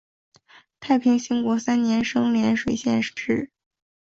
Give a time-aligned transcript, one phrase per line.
[0.79, 3.51] 太平兴国三年升涟水县置。